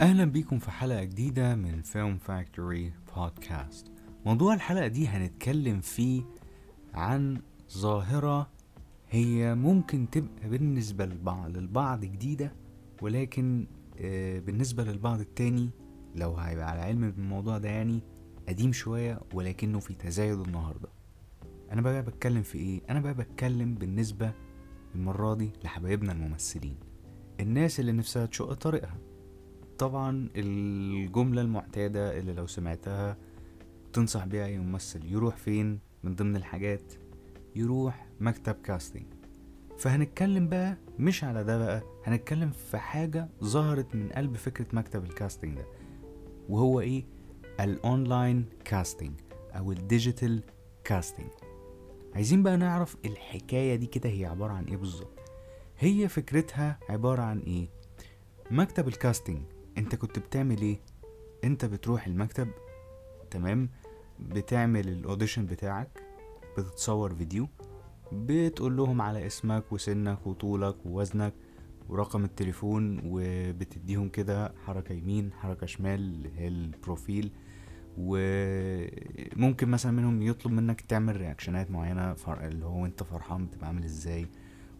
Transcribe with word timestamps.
أهلا 0.00 0.24
بيكم 0.24 0.58
في 0.58 0.70
حلقة 0.70 1.04
جديدة 1.04 1.54
من 1.54 1.82
فيلم 1.82 2.18
فاكتوري 2.18 2.92
بودكاست 3.16 3.92
موضوع 4.26 4.54
الحلقة 4.54 4.86
دي 4.86 5.08
هنتكلم 5.08 5.80
فيه 5.80 6.22
عن 6.94 7.40
ظاهرة 7.72 8.50
هي 9.10 9.54
ممكن 9.54 10.10
تبقى 10.10 10.48
بالنسبة 10.48 11.06
للبعض 11.06 11.56
للبعض 11.56 12.00
جديدة 12.04 12.52
ولكن 13.02 13.66
آه، 14.00 14.38
بالنسبة 14.38 14.84
للبعض 14.84 15.20
التاني 15.20 15.70
لو 16.14 16.34
هيبقى 16.34 16.70
على 16.70 16.80
علم 16.80 17.10
بالموضوع 17.10 17.58
ده 17.58 17.68
يعني 17.68 18.00
قديم 18.48 18.72
شوية 18.72 19.20
ولكنه 19.34 19.78
في 19.80 19.94
تزايد 19.94 20.38
النهاردة. 20.40 20.88
أنا 21.72 21.80
بقى 21.82 22.02
بتكلم 22.02 22.42
في 22.42 22.58
إيه؟ 22.58 22.80
أنا 22.90 23.00
بقى 23.00 23.14
بتكلم 23.14 23.74
بالنسبة 23.74 24.32
المرة 24.94 25.34
دي 25.34 25.50
لحبايبنا 25.64 26.12
الممثلين. 26.12 26.76
الناس 27.40 27.80
اللي 27.80 27.92
نفسها 27.92 28.26
تشق 28.26 28.52
طريقها. 28.52 28.98
طبعا 29.78 30.28
الجملة 30.36 31.42
المعتادة 31.42 32.18
اللي 32.18 32.32
لو 32.32 32.46
سمعتها 32.46 33.16
تنصح 33.92 34.24
بيها 34.26 34.46
أي 34.46 34.58
ممثل. 34.58 35.04
يروح 35.12 35.36
فين؟ 35.36 35.78
من 36.04 36.14
ضمن 36.14 36.36
الحاجات 36.36 36.92
يروح 37.56 38.06
مكتب 38.20 38.54
casting 38.54 39.06
فهنتكلم 39.78 40.48
بقى 40.48 40.76
مش 40.98 41.24
على 41.24 41.44
ده 41.44 41.58
بقى 41.58 41.82
هنتكلم 42.04 42.50
في 42.50 42.78
حاجة 42.78 43.28
ظهرت 43.44 43.94
من 43.94 44.08
قلب 44.08 44.36
فكرة 44.36 44.66
مكتب 44.72 45.04
ال 45.04 45.11
casting 45.11 45.56
ده 45.56 45.66
وهو 46.48 46.80
إيه؟ 46.80 47.04
ال 47.60 47.72
online 47.72 48.44
casting 48.64 49.12
أو 49.52 49.72
ال 49.72 49.81
digital 49.81 50.42
casting 50.84 51.30
عايزين 52.14 52.42
بقى 52.42 52.56
نعرف 52.56 52.96
الحكاية 53.04 53.76
دي 53.76 53.86
كده 53.86 54.10
هي 54.10 54.26
عبارة 54.26 54.52
عن 54.52 54.64
إيه 54.64 54.76
بالظبط؟ 54.76 55.18
هي 55.78 56.08
فكرتها 56.08 56.78
عبارة 56.88 57.22
عن 57.22 57.38
إيه؟ 57.38 57.68
مكتب 58.50 58.88
ال 58.88 58.95
casting 58.95 59.42
انت 59.78 59.94
كنت 59.94 60.18
بتعمل 60.18 60.62
إيه؟ 60.62 60.80
انت 61.44 61.64
بتروح 61.64 62.06
المكتب 62.06 62.48
تمام؟ 63.30 63.68
بتعمل 64.20 64.88
ال 64.88 64.94
audition 64.94 65.46
بتاعك 65.46 66.02
بتتصور 66.58 67.14
فيديو 67.14 67.48
بتقول 68.12 68.76
لهم 68.76 69.02
على 69.02 69.26
اسمك 69.26 69.72
وسنك 69.72 70.26
وطولك 70.26 70.76
ووزنك 70.86 71.34
ورقم 71.88 72.24
التليفون 72.24 73.00
وبتديهم 73.04 74.08
كده 74.08 74.52
حركة 74.66 74.92
يمين 74.92 75.32
حركة 75.32 75.66
شمال 75.66 76.30
ال 76.38 76.50
profile 76.50 77.32
وممكن 77.98 79.68
مثلا 79.68 79.92
منهم 79.92 80.22
يطلب 80.22 80.52
منك 80.52 80.80
تعمل 80.80 81.16
reaction 81.16 81.64
ات 81.64 81.70
معينة 81.70 82.16
اللي 82.28 82.64
هو 82.64 82.86
انت 82.86 83.02
فرحان 83.02 83.46
بتبقى 83.46 83.66
عامل 83.66 83.84
إزاي 83.84 84.26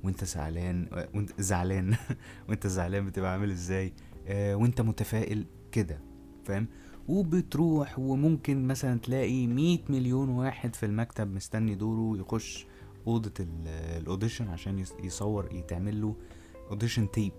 وانت 0.05 0.25
زعلان 0.25 1.07
وانت 1.15 1.41
زعلان 1.41 1.97
وانت 2.49 2.67
زعلان 2.67 3.07
بتبقى 3.07 3.33
عامل 3.33 3.51
إزاي. 3.51 3.93
وانت 4.31 4.81
متفائل 4.81 5.45
كده 5.73 6.01
فاهم؟ 6.45 6.67
وبتروح 7.09 7.99
وممكن 7.99 8.67
مثلا 8.67 8.99
تلاقي 9.01 9.47
مية 9.47 9.79
مليون 9.89 10.29
واحد 10.29 10.77
في 10.77 10.87
المكتب 10.87 11.35
مستني 11.35 11.75
دوره 11.75 12.19
يخش 12.21 12.67
أوضة 13.07 13.33
ال- 13.41 13.69
audition 14.03 14.49
عشان 14.49 14.79
يص- 14.79 14.95
يصور 15.05 15.49
يتعمل 15.55 16.01
له 16.03 16.15
audition 16.71 17.11
tape 17.11 17.33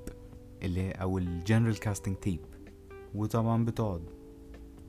اللي 0.64 0.92
أو 0.92 1.18
ال 1.18 1.26
general 1.26 1.80
casting 1.80 2.16
tape 2.16 2.40
وطبعا 3.16 3.66
بتقعد. 3.66 4.02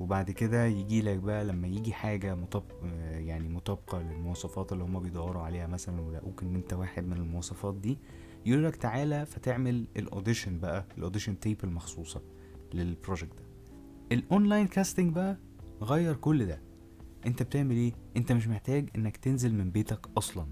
وبعد 0.01 0.31
كده 0.31 0.65
يجي 0.67 1.03
لك 1.03 1.17
بقى 1.19 1.45
لما 1.45 1.69
يجي 1.69 1.93
حاجة 1.93 2.35
مطابق 2.35 2.73
آه، 2.85 3.19
يعني 3.19 3.49
مطابقة 3.49 4.03
للمواصفات 4.03 4.73
اللي 4.73 4.85
هما 4.85 5.01
بيدوروا 5.01 5.43
عليها 5.43 5.67
مثلا 5.67 6.01
ولقوك 6.01 6.43
إن 6.43 6.55
أنت 6.55 6.73
واحد 6.73 7.07
من 7.07 7.13
المواصفات 7.17 7.75
دي 7.75 7.99
يقول 8.47 8.65
لك 8.65 8.77
تعالى 8.77 9.27
فتعمل 9.27 9.87
ال 9.97 10.04
audition 10.04 10.59
بقى 10.59 10.87
ال 10.99 11.03
audition 11.03 11.41
tape 11.41 11.65
المخصوصة 11.65 12.23
لل 12.75 12.89
project 12.89 13.39
ده. 13.39 13.45
ال 14.13 14.20
online 14.20 14.67
casting 14.67 15.13
بقى 15.15 15.39
غير 15.83 16.15
كل 16.17 16.47
ده. 16.47 16.63
انت 17.27 17.43
بتعمل 17.43 17.77
إيه؟ 17.77 17.93
انت 18.17 18.33
مش 18.33 18.49
محتاج 18.49 18.89
انك 18.97 19.17
تنزل 19.17 19.55
من 19.55 19.71
بيتك 19.71 20.07
أصلا. 20.17 20.47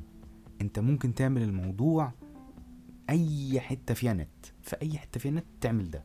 انت 0.61 0.79
ممكن 0.79 1.15
تعمل 1.15 1.43
الموضوع 1.43 2.13
أي 3.11 3.61
حتة 3.61 3.95
فيها 3.95 4.13
نت 4.15 4.47
في 4.63 4.77
أي 4.83 4.99
حتة 4.99 5.21
فيها 5.21 5.33
نت 5.33 5.45
تعمل 5.61 5.91
ده. 5.91 6.05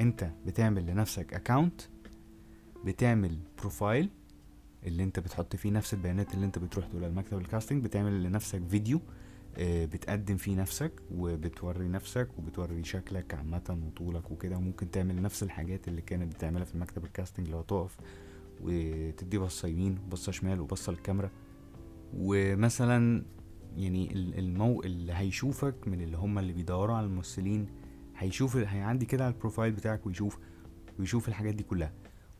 انت 0.00 0.30
بتعمل 0.46 0.86
لنفسك 0.86 1.34
account 1.34 1.80
بتعمل 2.84 3.38
profile 3.58 4.08
اللي 4.86 5.02
انت 5.02 5.20
بتحط 5.20 5.56
فيه 5.56 5.70
نفس 5.70 5.94
البيانات 5.94 6.34
اللي 6.34 6.46
انت 6.46 6.58
بتروح 6.58 6.86
تقولها 6.86 7.08
لمكتب 7.08 7.38
ال 7.38 7.44
casting 7.44 7.84
بتعمل 7.84 8.22
لنفسك 8.22 8.62
فيديو 8.68 9.00
بتقدم 9.58 10.36
فيه 10.36 10.56
نفسك 10.56 10.92
وبتوري 11.14 11.88
نفسك 11.88 12.28
وبتوري 12.38 12.84
شكلك 12.84 13.34
عامة 13.34 13.78
وطولك 13.86 14.30
وكده 14.30 14.56
وممكن 14.56 14.90
تعمل 14.90 15.22
نفس 15.22 15.42
الحاجات 15.42 15.88
اللي 15.88 16.02
كانت 16.02 16.34
بتعملها 16.34 16.64
في 16.64 16.74
المكتب 16.74 17.04
ال 17.04 17.09
casting 17.09 17.48
لو 17.48 17.62
تقف 17.62 17.96
وتدي 18.62 19.38
بصة 19.38 19.68
يمين 19.68 19.98
وبصة 20.06 20.32
شمال 20.32 20.60
وبصة 20.60 20.92
للكاميرا. 20.92 21.30
ومثلا 22.14 23.24
يعني 23.76 24.12
ال- 24.12 24.38
المو 24.38 24.82
اللي 24.82 25.12
هيشوفك 25.12 25.74
من 25.88 26.00
اللي 26.02 26.16
هم 26.16 26.38
اللي 26.38 26.52
بيدوروا 26.52 26.96
على 26.96 27.06
الممثلين 27.06 27.66
هيشوف 28.16 28.56
هيعدي 28.56 29.06
كده 29.06 29.24
على 29.24 29.34
ال 29.34 29.39
profile 29.39 29.72
بتاعك 29.72 30.06
ويشوف 30.06 30.38
ويشوف 30.98 31.28
الحاجات 31.28 31.54
دي 31.54 31.62
كلها. 31.62 31.92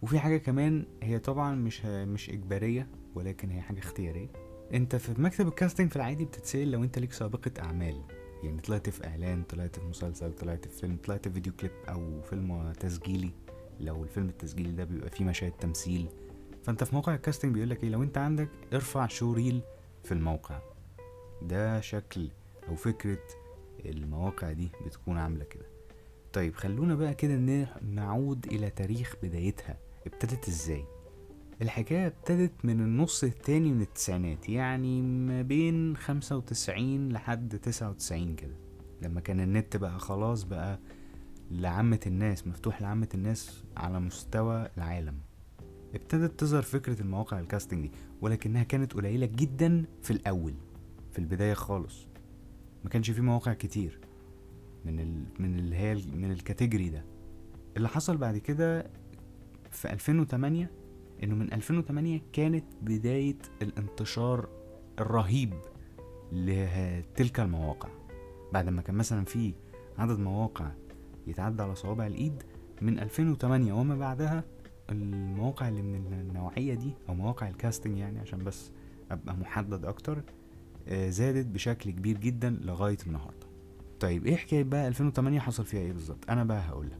وفي 0.02 0.18
حاجة 0.18 0.36
كمان 0.36 0.84
هي 1.02 1.18
طبعا 1.18 1.54
مش 1.54 1.84
مش 1.84 2.30
إجبارية 2.30 2.88
ولكن 3.14 3.50
هي 3.50 3.60
حاجة 3.60 3.78
اختيارية. 3.78 4.28
انت 4.74 4.96
في 4.96 5.20
مكتب 5.22 5.48
ال 5.48 5.53
casting 5.54 5.90
في 5.90 5.96
العادي 5.96 6.24
بتتسأل 6.24 6.70
لو 6.70 6.84
انت 6.84 6.98
ليك 6.98 7.12
سابقة 7.12 7.50
أعمال. 7.58 8.02
يعني 8.42 8.60
طلعت 8.60 8.90
في 8.90 9.06
إعلان 9.06 9.42
طلعت 9.42 9.78
في 9.78 9.84
مسلسل 9.84 10.32
طلعت 10.32 10.68
في 10.68 10.78
فيلم 10.78 10.96
طلعت 11.04 11.28
في 11.28 11.34
video 11.34 11.52
clip 11.52 11.72
أو 11.88 12.22
فيلم 12.22 12.72
تسجيلي. 12.72 13.30
لو 13.80 14.04
الفيلم 14.04 14.28
التسجيلي 14.28 14.72
ده 14.72 14.84
بيبقى 14.84 15.10
فيه 15.10 15.24
مشاهد 15.24 15.52
تمثيل. 15.52 16.06
فانت 16.62 16.84
في 16.84 16.94
موقع 16.94 17.14
ال 17.14 17.19
casting 17.19 17.54
بيقولك 17.54 17.84
إيه 17.84 17.90
لو 17.90 18.02
انت 18.02 18.18
عندك 18.18 18.48
ارفع 18.72 19.06
showreel 19.06 19.60
في 20.04 20.12
الموقع. 20.12 20.60
ده 21.42 21.80
شكل 21.80 22.28
أو 22.68 22.74
فكرة 22.74 23.18
المواقع 23.86 24.52
دي 24.52 24.68
بتكون 24.86 25.18
عاملة 25.18 25.44
كده. 25.44 25.66
طيب 26.32 26.54
خلونا 26.54 26.94
بقى 26.94 27.14
كده 27.14 27.66
نعود 27.82 28.46
إلى 28.46 28.70
تاريخ 28.70 29.14
بدايتها. 29.22 29.76
ابتدت 30.06 30.48
إزاي؟ 30.48 30.84
الحكاية 31.62 32.06
ابتدت 32.06 32.64
من 32.64 32.80
النص 32.80 33.24
التاني 33.24 33.72
من 33.72 33.80
التسعينات 33.80 34.48
يعني 34.48 35.02
ما 35.02 35.42
بين 35.42 35.96
خمسة 35.96 36.36
وتسعين 36.36 37.12
لحد 37.12 37.58
تسعة 37.58 37.90
وتسعين 37.90 38.34
كده 38.36 38.54
لما 39.02 39.20
كان 39.20 39.40
النت 39.40 39.76
بقى 39.76 39.98
خلاص 39.98 40.42
بقى 40.42 40.78
لعامة 41.50 42.00
الناس 42.06 42.46
مفتوح 42.46 42.82
لعامة 42.82 43.08
الناس 43.14 43.64
على 43.76 44.00
مستوى 44.00 44.68
العالم. 44.76 45.14
ابتدت 45.94 46.40
تظهر 46.40 46.62
فكرة 46.62 47.00
المواقع 47.02 47.40
الكاستنج 47.40 47.86
دي 47.86 47.92
ولكنها 48.20 48.62
كانت 48.62 48.92
قليلة 48.92 49.26
جدا 49.26 49.84
في 50.02 50.10
الأول 50.10 50.54
في 51.12 51.18
البداية 51.18 51.54
خالص. 51.54 52.06
ما 52.84 52.90
كانش 52.90 53.10
في 53.10 53.20
مواقع 53.20 53.52
كتير 53.52 53.98
من 54.84 55.00
ال... 55.00 55.24
من 55.38 55.58
اللي 55.58 55.76
هي 55.76 55.94
من 55.94 56.30
الكاتيجوري 56.32 56.88
ده. 56.88 57.04
اللي 57.76 57.88
حصل 57.88 58.16
بعد 58.16 58.38
كده 58.38 58.90
في 59.70 59.92
2008 59.92 60.70
إنه 61.22 61.34
من 61.34 61.52
2008 61.52 62.20
كانت 62.32 62.64
بداية 62.82 63.36
الانتشار 63.62 64.48
الرهيب 64.98 65.52
لتلك 66.32 67.40
المواقع. 67.40 67.88
بعد 68.52 68.68
ما 68.68 68.82
كان 68.82 68.94
مثلا 68.94 69.24
في 69.24 69.54
عدد 69.98 70.18
مواقع 70.18 70.70
يتعدى 71.26 71.62
على 71.62 71.74
صوابع 71.74 72.06
الإيد 72.06 72.42
من 72.82 72.98
2008 72.98 73.72
وما 73.72 73.96
بعدها 73.96 74.44
المواقع 74.90 75.68
اللي 75.68 75.82
من 75.82 76.12
النوعية 76.12 76.74
دي 76.74 76.92
أو 77.08 77.14
مواقع 77.14 77.48
الكاستنج 77.48 77.98
يعني 77.98 78.18
عشان 78.18 78.44
بس 78.44 78.70
أبقى 79.10 79.36
محدد 79.36 79.84
أكتر 79.84 80.22
آه، 80.88 81.10
زادت 81.10 81.46
بشكل 81.46 81.90
كبير 81.90 82.18
جدا 82.18 82.50
لغاية 82.50 82.96
النهاردة. 83.06 83.46
طيب 84.00 84.26
إيه 84.26 84.36
حكاية 84.36 84.62
بقى 84.64 84.88
2008 84.88 85.40
حصل 85.40 85.64
فيها 85.64 85.80
إيه 85.80 85.92
بالظبط؟ 85.92 86.30
أنا 86.30 86.44
بقى 86.44 86.60
هقولك 86.60 86.98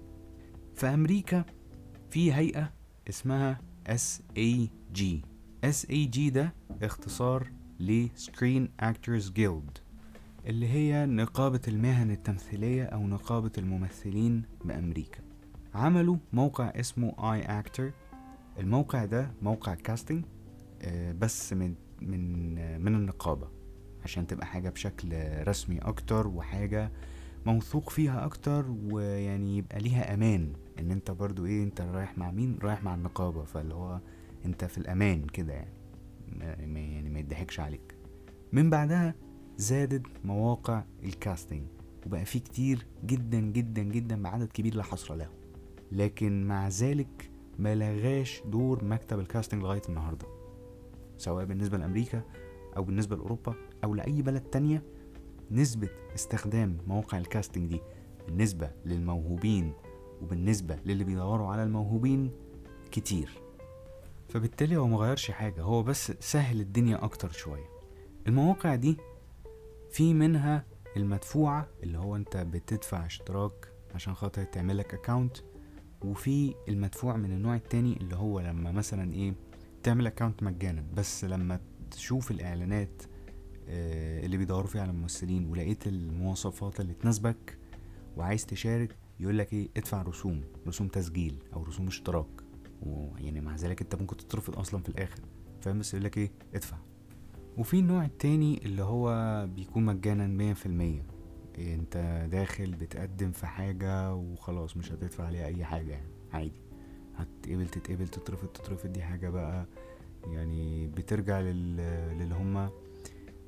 في 0.75 0.87
أمريكا 0.87 1.45
في 2.11 2.33
هيئة 2.35 2.73
اسمها 3.09 3.61
SAG 3.91 5.01
SAG 5.67 6.19
ده 6.33 6.53
اختصار 6.83 7.51
ل 7.81 8.07
Screen 8.17 8.85
Actors 8.85 9.25
Guild 9.39 9.81
اللي 10.47 10.69
هي 10.69 11.07
نقابة 11.07 11.61
المهن 11.69 12.11
التمثيلية 12.11 12.85
أو 12.85 13.07
نقابة 13.07 13.53
الممثلين 13.59 14.43
بأمريكا. 14.65 15.21
عملوا 15.75 16.17
موقع 16.33 16.65
اسمه 16.69 17.33
اي 17.35 17.43
أكتر 17.43 17.93
الموقع 18.59 19.05
ده 19.05 19.31
موقع 19.43 19.75
كاستنج 19.75 20.25
آه، 20.83 21.13
بس 21.13 21.53
من 21.53 21.75
من 22.03 22.55
من 22.85 22.95
النقابة 22.95 23.49
عشان 24.05 24.27
تبقى 24.27 24.47
حاجة 24.47 24.69
بشكل 24.71 25.09
رسمي 25.49 25.79
أكتر 25.79 26.27
وحاجة 26.27 26.93
موثوق 27.47 27.91
فيها 27.91 28.25
أكتر 28.25 28.65
ويعني 28.91 29.57
يبقى 29.59 29.79
ليها 29.79 30.15
أمان. 30.15 30.53
إن 30.81 30.91
أنت 30.91 31.11
برضو 31.11 31.47
إيه 31.47 31.63
أنت 31.63 31.81
رايح 31.81 32.19
مع 32.19 32.31
مين؟ 32.31 32.59
رايح 32.63 32.83
مع 32.85 32.95
النقابة. 32.95 33.45
فاللي 33.45 33.75
هو 33.75 34.01
أنت 34.45 34.65
في 34.65 34.79
الأمان 34.79 35.27
كده 35.27 35.53
يعني. 35.53 35.75
يعني 36.93 37.11
ما 37.11 37.19
يضحكش 37.19 37.61
عليك. 37.61 37.95
من 38.53 38.71
بعدها 38.71 39.15
زادت 39.57 40.07
مواقع 40.25 40.85
الكاستنج 41.05 41.63
وبقى 42.07 42.25
في 42.25 42.39
كتير 42.39 42.87
جدا 43.05 43.41
جدا 43.41 43.83
جدا 43.83 44.23
بعدد 44.23 44.49
كبير 44.53 44.75
لا 44.75 44.83
حصر 44.83 45.15
له. 45.15 45.29
لكن 45.93 46.47
مع 46.47 46.69
ذلك 46.69 47.31
مالغاش 47.59 48.43
دور 48.47 48.85
مكتب 48.85 49.19
ال 49.19 49.24
casting 49.24 49.63
لغاية 49.63 49.83
النهارده. 49.89 50.27
سواء 51.17 51.45
بالنسبة 51.45 51.79
لأمريكا 51.79 52.23
أو 52.77 52.83
بالنسبة 52.83 53.17
لأوروبا 53.17 53.55
أو 53.85 53.95
لأي 53.95 54.23
بلد 54.23 54.43
تانية 54.43 54.83
نسبة 55.51 55.89
استخدام 56.15 56.79
مواقع 56.87 57.19
ال 57.19 57.25
casting 57.25 57.69
دي 57.69 57.81
بالنسبة 58.27 58.71
للموهوبين 58.87 59.73
وبالنسبة 60.23 60.79
للي 60.87 61.05
بيدوروا 61.05 61.49
على 61.49 61.63
الموهوبين 61.63 62.31
كتير. 62.91 63.31
فبالتالي 64.29 64.77
هو 64.77 64.87
مغيرش 64.87 65.31
حاجة 65.31 65.63
هو 65.63 65.83
بس 65.83 66.13
سهل 66.21 66.61
الدنيا 66.61 67.05
أكتر 67.05 67.31
شوية. 67.31 67.69
المواقع 68.27 68.75
دي 68.75 68.97
في 69.91 70.15
منها 70.15 70.65
المدفوعة 70.97 71.69
اللي 71.83 71.99
هو 71.99 72.17
أنت 72.17 72.37
بتدفع 72.37 73.07
اشتراك 73.07 73.73
عشان 73.95 74.15
خاطر 74.15 74.45
تعملك 74.45 74.95
account 74.95 75.37
وفي 76.05 76.55
المدفوع 76.69 77.17
من 77.17 77.33
النوع 77.33 77.55
التاني 77.57 77.97
اللي 77.97 78.17
هو 78.17 78.41
لما 78.41 78.73
مثلا 78.73 79.13
إيه 79.15 79.35
تعمل 79.83 80.07
اكاونت 80.07 80.43
مجانا. 80.43 80.85
بس 80.95 81.25
لما 81.25 81.61
تشوف 81.91 82.31
الإعلانات 82.31 83.03
آه، 83.69 84.25
اللي 84.27 84.37
بيدوروا 84.37 84.67
فيها 84.67 84.83
على 84.83 84.91
الممثلين 84.91 85.51
ولقيت 85.51 85.87
المواصفات 85.87 86.81
اللي 86.81 86.95
تناسبك 86.95 87.59
وعايز 88.17 88.47
تشارك 88.47 88.97
يقول 89.21 89.39
لك 89.39 89.53
إيه؟ 89.53 89.69
ادفع 89.77 90.03
رسوم 90.03 90.41
رسوم 90.67 90.89
تسجيل 90.89 91.37
أو 91.55 91.63
رسوم 91.63 91.87
اشتراك. 91.87 92.27
ويعني 92.83 93.41
مع 93.41 93.57
ذلك 93.57 93.83
أنت 93.83 93.95
ممكن 93.95 94.17
تترفض 94.17 94.59
أصلا 94.59 94.83
في 94.83 94.89
الآخر. 94.89 95.21
فاهم؟ 95.61 95.79
بس 95.79 95.95
يقول 95.95 96.05
لك 96.05 96.19
إيه؟ 96.19 96.31
ادفع. 96.55 96.77
وفي 97.59 97.79
النوع 97.79 98.05
التاني 98.05 98.65
اللي 98.65 98.83
هو 98.83 99.47
بيكون 99.55 99.85
مجانا 99.85 100.27
مية 100.27 100.53
في 100.53 100.67
المية. 100.67 101.03
أنت 101.59 102.27
داخل 102.33 102.75
بتقدم 102.75 103.31
في 103.33 103.47
حاجة 103.47 104.15
وخلاص 104.15 104.77
مش 104.77 104.93
هتدفع 104.93 105.25
عليها 105.25 105.47
أي 105.47 105.65
حاجة 105.65 105.91
يعني 105.91 106.09
عادي. 106.33 106.63
هتقبل 107.17 107.69
تتقبل 107.69 108.09
تترفض 108.09 108.49
تترفض 108.49 108.93
دي 108.93 109.03
حاجة 109.03 109.31
بقى 109.31 109.67
يعني 110.27 110.87
بترجع 110.87 111.41
لل... 111.41 111.77
للي 112.19 112.35
هما 112.35 112.71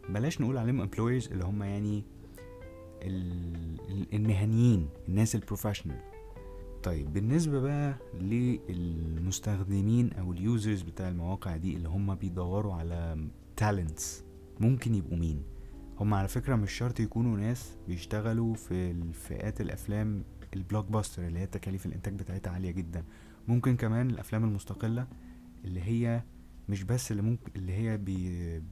بلاش 0.08 0.40
نقول 0.40 0.58
عليهم 0.58 0.86
employers 0.90 1.32
اللي 1.32 1.44
هما 1.44 1.66
يعني. 1.66 2.04
المهنيين 4.12 4.88
الناس 5.08 5.34
ال 5.34 5.39
professional 5.39 5.96
طيب 6.82 7.12
بالنسبة 7.12 7.60
بقى 7.60 7.94
للمستخدمين 8.14 10.12
أو 10.12 10.32
ال 10.32 10.41
users 10.41 10.82
بتاع 10.82 11.08
المواقع 11.08 11.56
دي 11.56 11.76
اللي 11.76 11.88
هما 11.88 12.14
بيدوروا 12.14 12.74
على 12.74 13.26
talents 13.56 14.24
ممكن 14.60 14.94
يبقوا 14.94 15.18
مين؟ 15.18 15.42
هم 16.00 16.14
على 16.14 16.28
فكرة 16.28 16.56
مش 16.56 16.72
شرط 16.72 17.00
يكونوا 17.00 17.36
ناس 17.36 17.76
بيشتغلوا 17.88 18.54
في 18.54 18.90
الفئات 18.90 19.60
الأفلام 19.60 20.24
ال 20.54 20.86
blockbuster 20.86 21.26
اللي 21.26 21.38
هي 21.38 21.46
تكاليف 21.46 21.86
الإنتاج 21.86 22.14
بتاعتها 22.14 22.50
عالية 22.50 22.70
جدا. 22.70 23.04
ممكن 23.48 23.76
كمان 23.76 24.10
الأفلام 24.10 24.44
المستقلة 24.44 25.06
اللي 25.64 25.80
هي 25.80 26.22
مش 26.68 26.82
بس 26.84 27.10
اللي 27.10 27.22
ممكن 27.22 27.52
اللي 27.56 27.72
هي 27.72 27.96
بي 27.96 28.62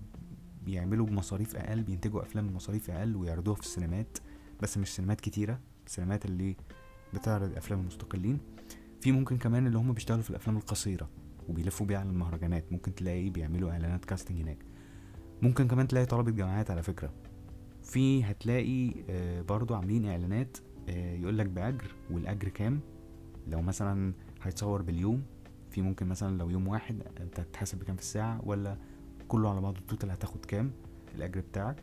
بيعملوا 0.64 1.06
بمصاريف 1.06 1.56
أقل 1.56 1.82
بينتجوا 1.82 2.22
أفلام 2.22 2.48
بمصاريف 2.48 2.90
أقل 2.90 3.16
ويعرضوها 3.16 3.54
في 3.56 3.62
السينمات 3.62 4.18
بس 4.62 4.78
مش 4.78 4.94
سينمات 4.94 5.20
كتيرة 5.20 5.60
السينمات 5.86 6.24
اللي 6.24 6.56
بتعرض 7.14 7.56
أفلام 7.56 7.80
المستقلين. 7.80 8.38
في 9.00 9.12
ممكن 9.12 9.38
كمان 9.38 9.66
اللي 9.66 9.78
هم 9.78 9.92
بيشتغلوا 9.92 10.22
في 10.22 10.30
الأفلام 10.30 10.56
القصيرة 10.56 11.08
وبيلفوا 11.48 11.86
بيها 11.86 11.98
على 11.98 12.08
المهرجانات 12.08 12.72
ممكن 12.72 12.94
تلاقي 12.94 13.30
بيعملوا 13.30 13.70
إعلانات 13.70 14.04
كاستنج 14.04 14.40
هناك. 14.40 14.58
ممكن 15.42 15.68
كمان 15.68 15.88
تلاقي 15.88 16.06
طلبة 16.06 16.30
جامعات 16.30 16.70
على 16.70 16.82
فكرة. 16.82 17.12
في 17.82 18.24
هتلاقي 18.24 18.94
آه، 19.10 19.42
برضو 19.42 19.74
عاملين 19.74 20.06
إعلانات 20.06 20.58
آه، 20.88 21.14
يقولك 21.14 21.46
بأجر 21.46 21.94
والأجر 22.10 22.48
كام؟ 22.48 22.80
لو 23.48 23.62
مثلا 23.62 24.12
هيتصور 24.42 24.82
باليوم 24.82 25.22
في 25.70 25.82
ممكن 25.82 26.06
مثلا 26.06 26.38
لو 26.38 26.50
يوم 26.50 26.68
واحد 26.68 27.02
انت 27.20 27.40
هتحاسب 27.40 27.78
بكام 27.78 27.96
في 27.96 28.02
الساعة؟ 28.02 28.40
ولا 28.44 28.76
كله 29.30 29.50
على 29.50 29.60
بعضه 29.60 29.78
التوتال 29.78 30.10
هتاخد 30.10 30.44
كام؟ 30.44 30.70
الأجر 31.14 31.40
بتاعك. 31.40 31.76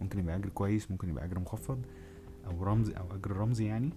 ممكن 0.00 0.18
يبقى 0.18 0.36
أجر 0.36 0.48
كويس 0.48 0.90
ممكن 0.90 1.08
يبقى 1.08 1.24
أجر 1.24 1.38
مخفض 1.38 1.86
أو 2.46 2.64
رمزي 2.64 2.92
أو 2.92 3.14
أجر 3.14 3.30
رمزي 3.36 3.66
يعني. 3.66 3.90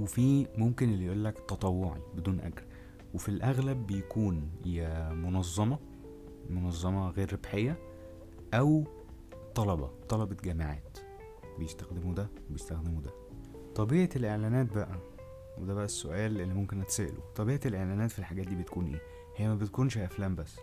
وفي 0.00 0.46
ممكن 0.58 0.88
اللي 0.88 1.06
يقولك 1.06 1.38
تطوعي 1.48 2.00
بدون 2.16 2.40
أجر. 2.40 2.64
وفي 3.14 3.28
الأغلب 3.28 3.86
بيكون 3.86 4.50
يا 4.66 5.12
منظمة 5.12 5.78
منظمة 6.50 7.10
غير 7.10 7.32
ربحية 7.32 7.78
أو 8.54 8.84
طلبة 9.54 9.90
طلبة 10.08 10.36
جامعات 10.44 10.98
بيستخدموا 11.58 12.14
ده 12.14 12.28
وبيستخدموا 12.50 13.00
ده. 13.02 13.10
طبيعة 13.74 14.08
الإعلانات 14.16 14.72
بقى 14.74 14.98
وده 15.58 15.74
بقى 15.74 15.84
السؤال 15.84 16.40
اللي 16.40 16.54
ممكن 16.54 16.80
أتسأله. 16.80 17.22
طبيعة 17.36 17.60
الإعلانات 17.66 18.10
في 18.10 18.18
الحاجات 18.18 18.46
دي 18.46 18.56
بتكون 18.56 18.86
إيه؟ 18.86 19.00
هي 19.36 19.48
ما 19.48 19.54
بتكونش 19.54 19.98
أفلام 19.98 20.34
بس. 20.34 20.56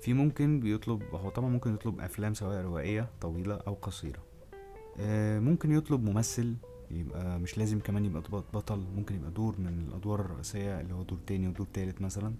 في 0.00 0.14
ممكن 0.14 0.60
بيطلب 0.60 1.02
هو 1.02 1.28
طبعا 1.28 1.48
ممكن 1.48 1.74
يطلب 1.74 2.00
أفلام 2.00 2.34
سواء 2.34 2.62
روائية 2.62 3.10
طويلة 3.20 3.54
أو 3.54 3.74
قصيرة. 3.74 4.22
آه 5.00 5.38
ممكن 5.38 5.72
يطلب 5.72 6.02
ممثل 6.04 6.54
يبقى 6.90 7.38
مش 7.38 7.58
لازم 7.58 7.80
كمان 7.80 8.04
يبقى 8.04 8.22
بطل 8.54 8.86
ممكن 8.96 9.14
يبقى 9.14 9.30
دور 9.30 9.54
من 9.58 9.86
الأدوار 9.88 10.20
الرئيسية 10.20 10.80
اللي 10.80 10.94
هو 10.94 11.02
دور 11.02 11.18
تاني 11.26 11.48
ودور 11.48 11.66
تالت 11.72 12.02
مثلا. 12.02 12.34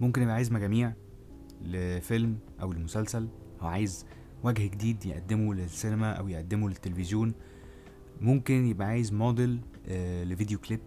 ممكن 0.00 0.22
يبقى 0.22 0.34
عايز 0.34 0.52
مجاميع 0.52 0.92
لفيلم 1.62 2.38
أو 2.60 2.72
لمسلسل 2.72 3.28
أو 3.62 3.66
عايز 3.66 4.06
وجه 4.44 4.66
جديد 4.66 5.06
يقدمه 5.06 5.54
للسينما 5.54 6.12
أو 6.12 6.28
يقدمه 6.28 6.68
للتلفزيون. 6.68 7.32
ممكن 8.20 8.66
يبقى 8.66 8.86
عايز 8.86 9.12
موديل 9.12 9.60
آه 9.88 10.24
لفيديو 10.24 10.58
كليب. 10.58 10.80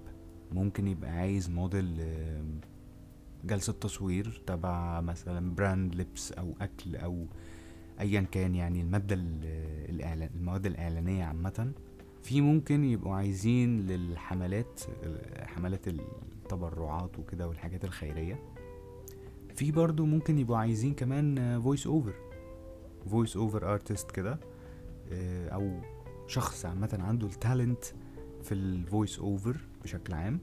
ممكن 0.52 0.88
يبقى 0.88 1.12
عايز 1.12 1.50
موديل 1.50 1.98
جلسة 3.48 3.74
تصوير 3.74 4.42
تبع 4.48 5.02
مثلا 5.02 5.56
brand 5.56 5.96
لبس 5.96 6.32
أو 6.32 6.54
أكل 6.62 6.96
أو 6.96 7.26
ايا 8.00 8.22
كان 8.22 8.56
يعني 8.56 8.82
المادة 8.82 9.16
الاعلان 9.90 10.30
المواد 10.36 10.66
الإعلانية 10.66 11.24
عامة. 11.24 11.72
في 12.24 12.42
ممكن 12.42 12.84
يبقوا 12.84 13.16
عايزين 13.16 13.88
للحملات 13.88 14.82
حملات 15.40 15.88
التبرعات 15.88 17.20
وكده 17.20 17.48
والحاجات 17.48 17.86
الخيرية. 17.86 18.40
في 19.56 19.72
برضو 19.72 20.06
ممكن 20.06 20.40
يبقوا 20.40 20.58
عايزين 20.58 20.94
كمان 20.94 21.60
voice 21.62 21.88
over 21.88 22.14
voice 23.10 23.38
over 23.38 23.74
artist 23.74 24.12
كده 24.12 24.40
آه، 25.12 25.50
أو 25.50 25.80
شخص 26.28 26.66
عامة 26.66 27.00
عنده 27.02 27.28
ال 27.28 27.36
talent 27.36 27.86
في 28.44 28.52
ال 28.52 28.63
voice 28.63 29.20
over 29.20 29.58
بشكل 29.84 30.14
عام. 30.14 30.40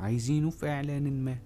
عايزينه 0.00 0.50
في 0.50 0.68
إعلان 0.68 1.24
ما. 1.24 1.38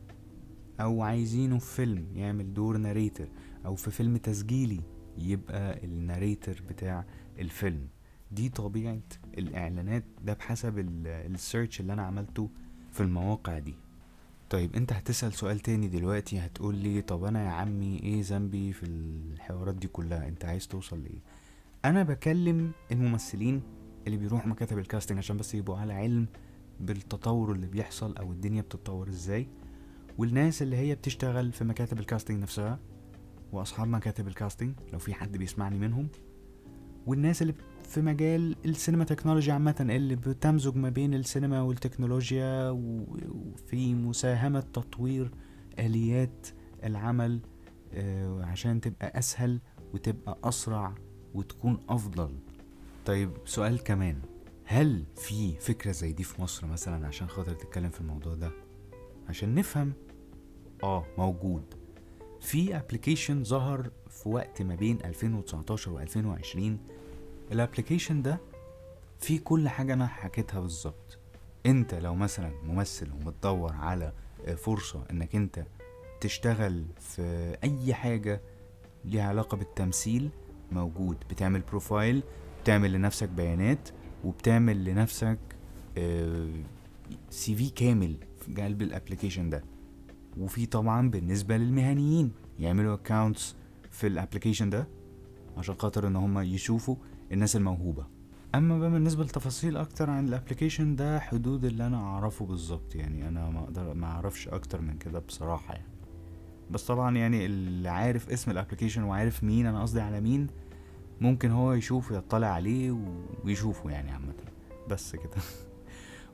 أو 0.81 1.03
عايزينه 1.03 1.59
في 1.59 1.75
فيلم 1.75 2.07
يعمل 2.15 2.55
دور 2.55 2.77
narrator 2.77 3.29
أو 3.67 3.75
في 3.75 3.91
فيلم 3.91 4.17
تسجيلي 4.17 4.81
يبقى 5.19 5.85
ال 5.85 5.93
narrator 5.93 6.63
بتاع 6.69 7.05
الفيلم. 7.39 7.87
دي 8.33 8.49
طبيعة 8.49 8.99
الإعلانات 9.39 10.05
ده 10.25 10.33
بحسب 10.33 10.79
ال 11.07 11.17
search 11.17 11.81
اللي 11.81 11.93
أنا 11.93 12.03
عملته 12.03 12.51
في 12.93 13.01
المواقع 13.01 13.59
دي. 13.59 13.75
طيب 14.51 14.77
أنت 14.77 14.93
هتسأل 14.93 15.33
سؤال 15.33 15.61
تاني 15.61 15.89
دلوقتي 15.89 16.39
هتقول 16.39 16.75
لي 16.75 17.03
طب 17.03 17.25
أنا 17.25 17.45
يا 17.45 17.51
عمي 17.51 18.01
إيه 18.03 18.23
ذنبي 18.23 18.73
في 18.73 18.87
الحوارات 18.87 19.75
دي 19.75 19.87
كلها؟ 19.89 20.29
أنت 20.29 20.45
عايز 20.45 20.69
توصل 20.69 21.03
لإيه؟ 21.03 21.19
أنا 21.85 22.03
بكلم 22.03 22.73
الممثلين 22.93 23.63
اللي 24.07 24.17
بيروحوا 24.19 24.49
مكاتب 24.49 24.79
ال 24.79 24.84
casting 24.84 25.19
عشان 25.19 25.37
بس 25.37 25.55
يبقوا 25.55 25.77
على 25.79 25.93
علم 25.93 26.27
بالتطور 26.81 27.53
اللي 27.53 27.67
بيحصل 27.67 28.17
أو 28.17 28.33
الدنيا 28.33 28.63
بتتطور 28.63 29.09
إزاي. 29.09 29.47
والناس 30.19 30.63
اللي 30.63 30.77
هي 30.77 30.95
بتشتغل 30.95 31.53
في 31.53 31.65
مكاتب 31.65 31.99
ال 31.99 32.04
casting 32.04 32.43
نفسها 32.43 32.79
وأصحاب 33.53 33.89
مكاتب 33.89 34.29
الكاستنج 34.29 34.75
لو 34.93 34.99
في 34.99 35.15
حد 35.15 35.37
بيسمعني 35.37 35.79
منهم. 35.79 36.09
والناس 37.07 37.43
اللي 37.43 37.55
في 37.85 38.01
مجال 38.01 38.57
السينما 38.65 39.05
technology 39.05 39.53
عامة 39.53 39.77
اللي 39.81 40.17
بتمزج 40.17 40.77
ما 40.77 40.89
بين 40.89 41.15
السينما 41.15 41.63
والتكنولوجيا 41.63 42.71
وفي 42.71 43.95
مساهمة 43.95 44.61
تطوير 44.61 45.31
آليات 45.79 46.47
العمل 46.85 47.41
آه، 47.95 48.45
عشان 48.45 48.81
تبقى 48.81 49.19
أسهل 49.19 49.61
وتبقى 49.95 50.39
أسرع 50.45 50.95
وتكون 51.35 51.81
أفضل. 51.89 52.31
طيب 53.07 53.31
سؤال 53.45 53.83
كمان. 53.83 54.19
هل 54.65 55.05
في 55.17 55.53
فكرة 55.61 55.93
زي 55.93 56.13
دي 56.13 56.23
في 56.25 56.43
مصر 56.43 56.67
مثلا 56.67 57.07
عشان 57.07 57.29
خاطر 57.29 57.53
تتكلم 57.53 57.91
في 57.91 58.01
الموضوع 58.01 58.35
ده؟ 58.35 58.51
عشان 59.29 59.55
نفهم 59.55 59.93
آه 60.83 61.05
موجود. 61.19 61.63
في 62.41 62.77
application 62.77 63.45
ظهر 63.45 63.91
في 64.11 64.29
وقت 64.29 64.63
ما 64.63 64.75
بين 64.75 64.99
2019 65.05 65.91
و 65.93 65.99
2020 65.99 66.79
ال 67.53 67.59
application 67.59 68.23
ده 68.23 68.41
فيه 69.21 69.41
كل 69.41 69.69
حاجة 69.69 69.93
أنا 69.95 70.07
حكيتها 70.07 70.61
بالظبط. 70.61 71.19
أنت 71.67 71.95
لو 71.95 72.15
مثلا 72.15 72.53
ممثل 72.65 73.13
وبتدور 73.13 73.73
على 73.73 74.13
فرصة 74.57 75.05
إنك 75.11 75.37
أنت 75.37 75.65
تشتغل 76.21 76.85
في 77.01 77.57
أي 77.65 77.95
حاجة 77.95 78.41
ليها 79.05 79.29
علاقة 79.29 79.57
بالتمثيل 79.57 80.31
موجود. 80.73 81.17
بتعمل 81.31 81.61
profile 81.61 82.23
بتعمل 82.63 82.93
لنفسك 82.93 83.29
بيانات 83.29 83.89
وبتعمل 84.25 84.85
لنفسك 84.85 85.39
CV 87.31 87.71
كامل 87.71 88.17
في 88.41 88.63
قلب 88.63 88.83
ال 88.83 88.88
application 88.88 89.51
ده. 89.51 89.65
وفي 90.41 90.67
طبعا 90.67 91.11
بالنسبة 91.11 91.57
للمهنيين 91.57 92.33
يعملوا 92.59 92.95
accounts 92.95 93.57
في 93.91 94.07
ال 94.07 94.12
application 94.12 94.71
ده 94.71 94.89
عشان 95.57 95.75
خاطر 95.75 96.07
إن 96.07 96.17
هم 96.17 96.39
يشوفوا 96.39 96.97
الناس 97.33 97.57
الموهوبة. 97.57 98.07
أما 98.55 98.79
بقى 98.79 98.91
بالنسبة 98.91 99.25
لتفاصيل 99.25 99.77
أكتر 99.77 100.11
عن 100.11 100.29
ال 100.29 100.34
application 100.34 100.97
ده 100.97 101.21
حدود 101.21 101.65
اللي 101.65 101.87
أنا 101.87 101.97
أعرفه 101.97 102.47
بالظبط 102.47 102.95
يعني. 102.95 103.29
أنا 103.29 103.51
ما 103.51 103.61
أقدر 103.61 103.95
ما 103.95 104.07
أعرفش 104.07 104.49
أكتر 104.49 104.81
من 104.81 104.99
كده 104.99 105.19
بصراحة 105.19 105.75
يعني. 105.75 105.87
بس 106.71 106.85
طبعا 106.87 107.17
يعني 107.17 107.47
اللي 107.47 107.89
عارف 107.89 108.31
اسم 108.31 108.51
ال 108.51 108.55
application 108.55 109.03
وعارف 109.03 109.45
مين 109.45 109.67
أنا 109.67 109.83
قصدي 109.83 110.01
على 110.01 110.21
مين 110.21 110.47
ممكن 111.21 111.51
هو 111.51 111.73
يشوف 111.73 112.11
يطلع 112.11 112.47
عليه 112.47 112.97
ويشوفه 113.45 113.91
يعني 113.91 114.11
عامة. 114.11 114.35
بس 114.91 115.17
كده. 115.17 115.43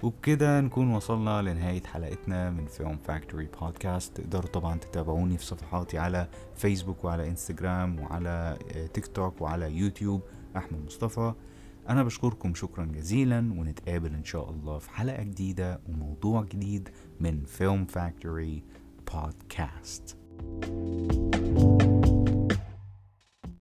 وبكده 0.02 0.61
نكون 0.61 0.95
وصلنا 0.95 1.42
لنهاية 1.42 1.83
حلقتنا 1.83 2.50
من 2.50 2.66
Film 2.67 2.99
Factory 3.05 3.49
بودكاست. 3.61 4.16
تقدروا 4.16 4.50
طبعا 4.50 4.78
تتابعوني 4.78 5.38
في 5.38 5.45
صفحاتي 5.45 5.99
على 5.99 6.28
فيسبوك 6.57 7.04
وعلى 7.04 7.28
انستجرام 7.28 8.00
وعلى 8.00 8.59
تيك 8.95 9.07
توك 9.07 9.40
وعلى 9.40 9.76
يوتيوب. 9.76 10.21
أحمد 10.57 10.85
مصطفى. 10.87 11.33
أنا 11.88 12.02
بشكركم 12.02 12.54
شكرا 12.54 12.85
جزيلا 12.85 13.38
ونتقابل 13.38 14.14
إن 14.14 14.25
شاء 14.25 14.50
الله 14.50 14.78
في 14.78 14.90
حلقة 14.90 15.23
جديدة 15.23 15.80
وموضوع 15.88 16.42
جديد 16.42 16.88
من 17.21 17.45
فيلم 17.45 17.85
فاكتوري 17.85 18.62
بودكاست. 19.12 20.16
thank 20.62 21.59
you 21.59 21.70